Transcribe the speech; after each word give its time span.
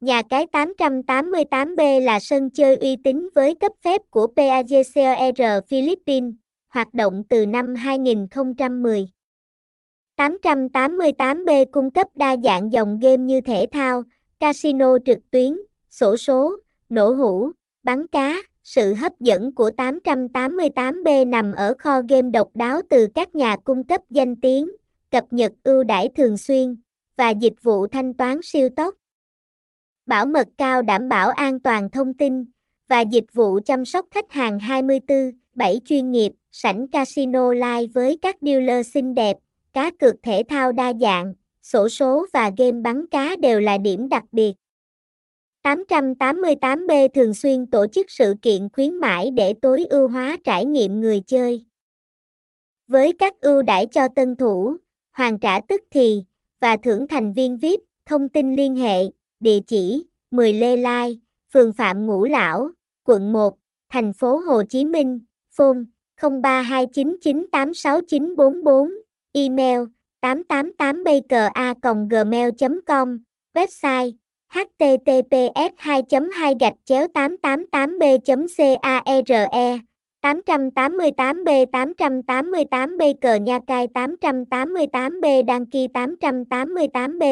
Nhà 0.00 0.22
cái 0.22 0.46
888B 0.52 2.00
là 2.00 2.20
sân 2.20 2.50
chơi 2.50 2.76
uy 2.76 2.96
tín 3.04 3.28
với 3.34 3.54
cấp 3.54 3.72
phép 3.84 4.00
của 4.10 4.26
PAGCOR 4.36 5.64
Philippines, 5.68 6.34
hoạt 6.68 6.94
động 6.94 7.22
từ 7.28 7.46
năm 7.46 7.74
2010. 7.74 9.08
888B 10.16 11.64
cung 11.72 11.90
cấp 11.90 12.06
đa 12.14 12.36
dạng 12.44 12.72
dòng 12.72 12.98
game 12.98 13.16
như 13.16 13.40
thể 13.40 13.66
thao, 13.72 14.02
casino 14.40 14.98
trực 15.06 15.18
tuyến, 15.30 15.56
sổ 15.90 16.16
số, 16.16 16.56
nổ 16.88 17.12
hũ, 17.12 17.50
bắn 17.82 18.06
cá. 18.06 18.36
Sự 18.64 18.94
hấp 18.94 19.20
dẫn 19.20 19.54
của 19.54 19.70
888B 19.76 21.28
nằm 21.28 21.52
ở 21.52 21.74
kho 21.78 22.00
game 22.08 22.30
độc 22.30 22.48
đáo 22.54 22.80
từ 22.90 23.06
các 23.14 23.34
nhà 23.34 23.56
cung 23.64 23.84
cấp 23.84 24.00
danh 24.10 24.36
tiếng, 24.36 24.68
cập 25.10 25.24
nhật 25.30 25.52
ưu 25.62 25.84
đãi 25.84 26.08
thường 26.16 26.36
xuyên 26.36 26.76
và 27.16 27.30
dịch 27.30 27.62
vụ 27.62 27.86
thanh 27.86 28.14
toán 28.14 28.40
siêu 28.42 28.68
tốc. 28.76 28.94
Bảo 30.08 30.26
mật 30.26 30.48
cao 30.58 30.82
đảm 30.82 31.08
bảo 31.08 31.30
an 31.30 31.60
toàn 31.60 31.90
thông 31.90 32.14
tin 32.14 32.44
và 32.88 33.00
dịch 33.00 33.24
vụ 33.32 33.58
chăm 33.64 33.84
sóc 33.84 34.06
khách 34.10 34.32
hàng 34.32 34.58
24/7 34.58 35.80
chuyên 35.84 36.10
nghiệp, 36.10 36.32
sảnh 36.52 36.88
casino 36.88 37.52
live 37.52 37.86
với 37.94 38.18
các 38.22 38.36
dealer 38.40 38.86
xinh 38.86 39.14
đẹp, 39.14 39.36
cá 39.72 39.90
cược 39.90 40.14
thể 40.22 40.42
thao 40.48 40.72
đa 40.72 40.92
dạng, 41.00 41.34
sổ 41.62 41.88
số 41.88 42.26
và 42.32 42.50
game 42.58 42.80
bắn 42.80 43.06
cá 43.06 43.36
đều 43.36 43.60
là 43.60 43.78
điểm 43.78 44.08
đặc 44.08 44.24
biệt. 44.32 44.52
888B 45.62 47.08
thường 47.08 47.34
xuyên 47.34 47.66
tổ 47.66 47.86
chức 47.86 48.10
sự 48.10 48.34
kiện 48.42 48.68
khuyến 48.72 48.94
mãi 48.94 49.30
để 49.30 49.54
tối 49.62 49.84
ưu 49.90 50.08
hóa 50.08 50.36
trải 50.44 50.64
nghiệm 50.64 51.00
người 51.00 51.20
chơi. 51.26 51.64
Với 52.86 53.12
các 53.18 53.40
ưu 53.40 53.62
đãi 53.62 53.86
cho 53.86 54.08
tân 54.16 54.36
thủ, 54.36 54.76
hoàn 55.12 55.38
trả 55.38 55.60
tức 55.60 55.82
thì 55.90 56.24
và 56.60 56.76
thưởng 56.76 57.08
thành 57.08 57.32
viên 57.32 57.56
VIP, 57.56 57.80
thông 58.06 58.28
tin 58.28 58.56
liên 58.56 58.76
hệ, 58.76 59.02
địa 59.40 59.58
chỉ 59.66 60.04
10 60.30 60.52
Lê 60.52 60.76
Lai, 60.76 61.20
phường 61.54 61.72
Phạm 61.72 62.06
Ngũ 62.06 62.24
Lão, 62.24 62.70
quận 63.04 63.32
1, 63.32 63.56
thành 63.90 64.12
phố 64.12 64.36
Hồ 64.36 64.62
Chí 64.68 64.84
Minh, 64.84 65.20
phone 65.56 65.78
0329986944, 66.20 68.88
email 69.32 69.80
888bka.gmail.com, 70.22 73.18
website 73.54 74.12
https 74.48 75.70
2 75.76 76.02
2 76.32 76.54
gạch 76.60 76.74
chéo 76.84 77.08
888 77.08 77.98
b 77.98 78.02
care 78.26 78.76
888 80.20 81.44
b 81.44 81.48
888 81.72 82.98
b 82.98 83.02
cờ 83.20 83.34
nha 83.34 83.58
cai 83.66 83.88
888 83.88 85.20
b 85.20 85.24
đăng 85.46 85.66
ký 85.66 85.88
888 85.88 87.18
b 87.18 87.22